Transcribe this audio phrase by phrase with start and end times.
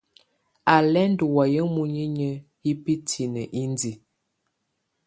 [0.73, 3.93] Á lɛ́ ndɔ́ wayɛ̀á muninyǝ́ ibǝ́tǝ́niǝ́ indiǝ.